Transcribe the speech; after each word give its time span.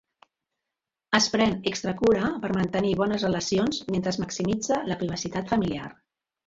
Es 1.17 1.27
pren 1.33 1.53
extra 1.73 1.93
cura 2.01 2.31
per 2.47 2.51
mantenir 2.57 2.97
bones 3.03 3.29
relacions 3.29 3.85
mentre 3.93 4.17
es 4.17 4.21
maximitza 4.27 4.85
la 4.93 5.03
privacitat 5.05 5.55
familiar. 5.55 5.91